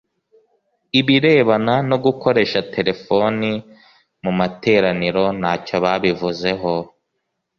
ibirebana 0.99 1.75
no 1.89 1.97
gukoresha 2.05 2.59
telefoni 2.75 3.51
mu 4.23 4.31
materaniro 4.39 5.23
ntacyo 5.39 5.75
babivuzeho 5.83 6.73